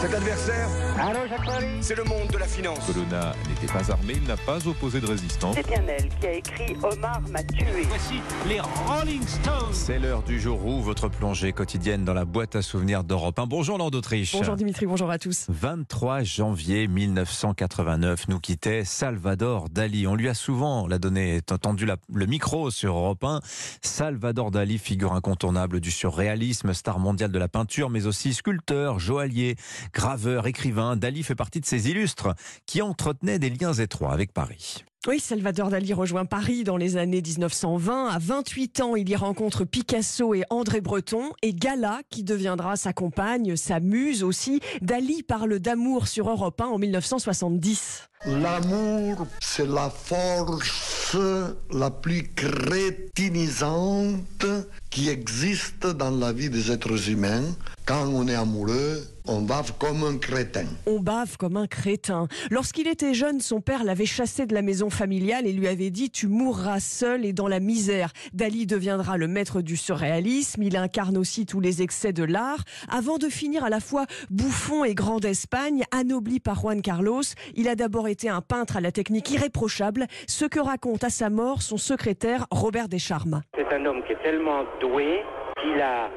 Cet 0.00 0.14
adversaire, 0.14 0.68
c'est 1.82 1.94
le 1.94 2.04
monde 2.04 2.28
de 2.32 2.38
la 2.38 2.46
finance. 2.46 2.78
Colonna 2.86 3.32
n'était 3.48 3.70
pas 3.72 3.90
armé, 3.92 4.14
il 4.16 4.22
n'a 4.26 4.36
pas 4.36 4.66
opposé 4.66 5.00
de 5.00 5.06
résistance. 5.06 5.54
C'est 5.56 5.66
bien 5.66 5.82
elle 5.88 6.08
qui 6.20 6.26
a 6.26 6.32
écrit 6.32 6.74
Omar 6.82 7.20
m'a 7.30 7.42
tué. 7.42 7.82
Voici 7.86 8.14
les 8.48 8.60
Rolling 8.60 9.22
Stones. 9.26 9.72
C'est 9.72 9.98
l'heure 9.98 10.22
du 10.22 10.40
jour 10.40 10.64
où 10.64 10.80
votre 10.82 11.08
plongée 11.08 11.52
quotidienne 11.52 12.04
dans 12.04 12.14
la 12.14 12.24
boîte 12.24 12.56
à 12.56 12.62
souvenirs 12.62 13.04
d'Europe. 13.04 13.38
Un 13.38 13.46
bonjour 13.46 13.76
Lord 13.76 13.90
d'Autriche. 13.90 14.32
Bonjour 14.32 14.56
Dimitri, 14.56 14.86
bonjour 14.86 15.10
à 15.10 15.18
tous. 15.18 15.44
23 15.48 16.22
janvier 16.22 16.86
1989 16.88 18.28
nous 18.28 18.40
quittait 18.40 18.84
Salvador 18.84 19.68
Dali. 19.68 20.06
On 20.06 20.14
lui 20.14 20.28
a 20.30 20.34
souvent 20.34 20.86
la 20.86 20.98
donné, 20.98 21.40
tendu 21.42 21.84
la- 21.84 21.96
le 22.12 22.24
micro 22.26 22.70
sur 22.70 22.94
Europe 22.96 23.22
1. 23.24 23.40
Salvador 23.82 24.50
Dali, 24.50 24.78
figure 24.78 25.12
incontournable 25.12 25.80
du 25.80 25.90
surréalisme, 25.90 26.72
star 26.72 26.98
mondial 26.98 27.30
de 27.30 27.38
la 27.38 27.48
peinture, 27.48 27.90
mais 27.90 28.06
aussi 28.06 28.32
sculpteur, 28.32 28.98
joaillier, 28.98 29.56
graveur, 29.92 30.46
écrivain. 30.46 30.96
Dali 30.96 31.22
fait 31.22 31.34
partie 31.34 31.60
de 31.60 31.66
ces 31.66 31.90
illustres 31.90 32.34
qui 32.66 32.82
entretenaient 32.82 33.38
des 33.38 33.50
liens 33.50 33.72
étroits 33.72 34.12
avec 34.12 34.32
Paris. 34.32 34.84
Oui, 35.08 35.18
Salvador 35.18 35.70
Dali 35.70 35.94
rejoint 35.94 36.26
Paris 36.26 36.62
dans 36.62 36.76
les 36.76 36.98
années 36.98 37.22
1920. 37.22 38.08
À 38.08 38.18
28 38.18 38.80
ans, 38.82 38.96
il 38.96 39.08
y 39.08 39.16
rencontre 39.16 39.64
Picasso 39.64 40.34
et 40.34 40.44
André 40.50 40.82
Breton 40.82 41.32
et 41.40 41.54
Gala, 41.54 42.02
qui 42.10 42.22
deviendra 42.22 42.76
sa 42.76 42.92
compagne, 42.92 43.56
sa 43.56 43.80
muse 43.80 44.22
aussi. 44.22 44.60
Dali 44.82 45.22
parle 45.22 45.58
d'amour 45.58 46.06
sur 46.06 46.28
Europe 46.28 46.60
1 46.60 46.66
en 46.66 46.78
1970. 46.78 48.10
L'amour, 48.26 49.26
c'est 49.40 49.66
la 49.66 49.88
force 49.88 51.16
la 51.72 51.90
plus 51.90 52.30
crétinisante 52.34 54.44
qui 54.90 55.08
existe 55.08 55.86
dans 55.86 56.10
la 56.10 56.34
vie 56.34 56.50
des 56.50 56.70
êtres 56.70 57.08
humains. 57.08 57.54
Quand 57.90 58.06
on 58.06 58.28
est 58.28 58.36
amoureux, 58.36 59.02
on 59.26 59.40
va 59.40 59.62
comme 59.80 60.04
un 60.04 60.16
crétin. 60.16 60.66
On 60.86 61.00
bave 61.00 61.36
comme 61.36 61.56
un 61.56 61.66
crétin. 61.66 62.28
Lorsqu'il 62.48 62.86
était 62.86 63.14
jeune, 63.14 63.40
son 63.40 63.60
père 63.60 63.82
l'avait 63.82 64.06
chassé 64.06 64.46
de 64.46 64.54
la 64.54 64.62
maison 64.62 64.90
familiale 64.90 65.44
et 65.44 65.52
lui 65.52 65.66
avait 65.66 65.90
dit 65.90 66.08
Tu 66.08 66.28
mourras 66.28 66.78
seul 66.78 67.24
et 67.24 67.32
dans 67.32 67.48
la 67.48 67.58
misère. 67.58 68.12
Dali 68.32 68.66
deviendra 68.66 69.16
le 69.16 69.26
maître 69.26 69.60
du 69.60 69.76
surréalisme. 69.76 70.62
Il 70.62 70.76
incarne 70.76 71.18
aussi 71.18 71.46
tous 71.46 71.58
les 71.58 71.82
excès 71.82 72.12
de 72.12 72.22
l'art. 72.22 72.62
Avant 72.88 73.18
de 73.18 73.26
finir 73.26 73.64
à 73.64 73.70
la 73.70 73.80
fois 73.80 74.06
bouffon 74.30 74.84
et 74.84 74.94
grand 74.94 75.18
d'Espagne, 75.18 75.82
anobli 75.90 76.38
par 76.38 76.60
Juan 76.60 76.82
Carlos, 76.82 77.22
il 77.56 77.66
a 77.66 77.74
d'abord 77.74 78.06
été 78.06 78.28
un 78.28 78.40
peintre 78.40 78.76
à 78.76 78.80
la 78.80 78.92
technique 78.92 79.32
irréprochable, 79.32 80.06
ce 80.28 80.44
que 80.44 80.60
raconte 80.60 81.02
à 81.02 81.10
sa 81.10 81.28
mort 81.28 81.60
son 81.62 81.76
secrétaire 81.76 82.46
Robert 82.52 82.86
Descharmes. 82.86 83.42
C'est 83.56 83.74
un 83.74 83.84
homme 83.84 84.04
qui 84.06 84.12
est 84.12 84.22
tellement 84.22 84.62
doué 84.80 85.24
qu'il 85.60 85.80
a 85.80 86.08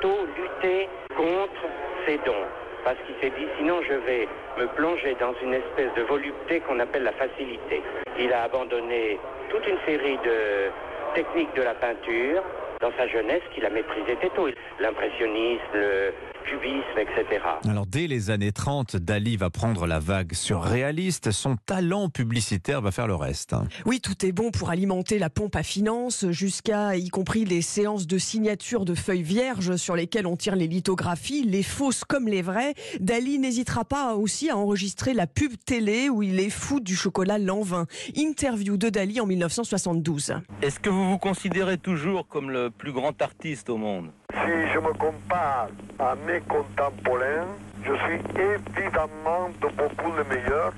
tôt 0.00 0.26
lutté 0.36 0.88
contre 1.16 1.62
ses 2.06 2.18
dons. 2.18 2.46
Parce 2.84 2.96
qu'il 3.06 3.14
s'est 3.20 3.34
dit, 3.38 3.46
sinon 3.58 3.82
je 3.82 3.94
vais 3.94 4.28
me 4.58 4.66
plonger 4.68 5.16
dans 5.20 5.34
une 5.42 5.54
espèce 5.54 5.92
de 5.94 6.02
volupté 6.02 6.60
qu'on 6.60 6.80
appelle 6.80 7.02
la 7.02 7.12
facilité. 7.12 7.82
Il 8.18 8.32
a 8.32 8.44
abandonné 8.44 9.18
toute 9.50 9.66
une 9.66 9.78
série 9.86 10.18
de 10.24 10.70
techniques 11.14 11.54
de 11.54 11.62
la 11.62 11.74
peinture 11.74 12.42
dans 12.80 12.90
sa 12.96 13.06
jeunesse 13.08 13.42
qu'il 13.54 13.64
a 13.64 13.70
maîtrisé 13.70 14.16
très 14.16 14.30
tôt. 14.30 14.48
L'impressionnisme, 14.80 15.60
le 15.74 16.12
cubisme, 16.44 16.98
etc. 16.98 17.42
Alors 17.68 17.86
dès 17.86 18.06
les 18.06 18.30
années 18.30 18.52
30, 18.52 18.96
Dali 18.96 19.36
va 19.36 19.50
prendre 19.50 19.86
la 19.86 19.98
vague 19.98 20.32
surréaliste. 20.32 21.30
Son 21.30 21.56
talent 21.56 22.08
publicitaire 22.08 22.80
va 22.80 22.90
faire 22.90 23.06
le 23.06 23.14
reste. 23.14 23.54
Oui, 23.84 24.00
tout 24.00 24.24
est 24.24 24.32
bon 24.32 24.50
pour 24.50 24.70
alimenter 24.70 25.18
la 25.18 25.30
pompe 25.30 25.56
à 25.56 25.62
finances, 25.62 26.30
jusqu'à 26.30 26.96
y 26.96 27.08
compris 27.08 27.44
les 27.44 27.62
séances 27.62 28.06
de 28.06 28.18
signature 28.18 28.84
de 28.84 28.94
feuilles 28.94 29.22
vierges 29.22 29.76
sur 29.76 29.94
lesquelles 29.94 30.26
on 30.26 30.36
tire 30.36 30.56
les 30.56 30.66
lithographies, 30.66 31.44
les 31.44 31.62
fausses 31.62 32.04
comme 32.04 32.28
les 32.28 32.42
vraies. 32.42 32.74
Dali 33.00 33.38
n'hésitera 33.38 33.84
pas 33.84 34.14
aussi 34.14 34.50
à 34.50 34.56
enregistrer 34.56 35.12
la 35.12 35.26
pub 35.26 35.52
télé 35.64 36.08
où 36.08 36.22
il 36.22 36.40
est 36.40 36.50
fou 36.50 36.80
du 36.80 36.96
chocolat 36.96 37.38
Lanvin. 37.38 37.86
Interview 38.16 38.76
de 38.76 38.88
Dali 38.88 39.20
en 39.20 39.26
1972. 39.26 40.34
Est-ce 40.62 40.80
que 40.80 40.88
vous 40.88 41.10
vous 41.10 41.18
considérez 41.18 41.76
toujours 41.76 42.26
comme 42.26 42.50
le 42.50 42.69
plus 42.70 42.92
grand 42.92 43.20
artiste 43.22 43.68
au 43.70 43.76
monde. 43.76 44.10
Si 44.32 44.72
je 44.72 44.78
me 44.78 44.92
compare 44.94 45.68
à 45.98 46.14
mes 46.26 46.40
contemporains, 46.40 47.46
je 47.84 47.92
suis 48.04 48.20
évidemment 48.40 49.50
de 49.60 49.68
beaucoup 49.68 50.12
le 50.12 50.24
meilleur, 50.24 50.72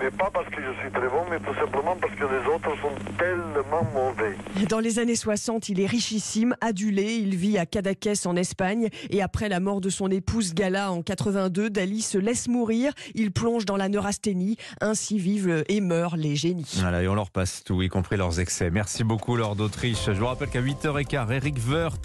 mais 0.00 0.10
pas 0.10 0.30
parce 0.32 0.48
que 0.48 0.56
je 0.62 0.80
suis 0.80 0.90
très 0.90 1.08
bon, 1.08 1.24
mais 1.30 1.38
tout 1.38 1.54
simplement 1.54 1.96
parce 2.00 2.14
que 2.14 2.24
les 2.24 2.54
autres 2.54 2.70
sont 2.80 2.94
tellement 3.18 3.84
mauvais. 3.92 4.36
Dans 4.68 4.80
les 4.80 4.98
années 4.98 5.16
60, 5.16 5.68
il 5.68 5.80
est 5.80 5.86
richissime, 5.86 6.54
adulé, 6.60 7.14
il 7.14 7.36
vit 7.36 7.58
à 7.58 7.66
Cadaqués 7.66 8.26
en 8.26 8.36
Espagne 8.36 8.88
et 9.10 9.22
après 9.22 9.48
la 9.48 9.60
mort 9.60 9.80
de 9.80 9.90
son 9.90 10.10
épouse 10.10 10.54
Gala 10.54 10.92
en 10.92 11.02
82, 11.02 11.70
Dali 11.70 12.02
se 12.02 12.18
laisse 12.18 12.48
mourir, 12.48 12.92
il 13.14 13.32
plonge 13.32 13.64
dans 13.64 13.76
la 13.76 13.88
neurasthénie, 13.88 14.56
ainsi 14.80 15.18
vivent 15.18 15.64
et 15.68 15.80
meurent 15.80 16.16
les 16.16 16.36
génies. 16.36 16.78
Voilà, 16.80 17.02
et 17.02 17.08
on 17.08 17.14
leur 17.14 17.30
passe 17.30 17.64
tout, 17.64 17.82
y 17.82 17.88
compris 17.88 18.16
leurs 18.16 18.40
excès. 18.40 18.70
Merci 18.70 19.04
beaucoup, 19.04 19.36
Lord 19.36 19.56
d'Autriche. 19.56 20.06
Je 20.06 20.12
vous 20.12 20.26
rappelle 20.26 20.50
qu'à 20.50 20.60
8h15, 20.60 21.32
Eric 21.32 21.56
Woerth 21.68 21.96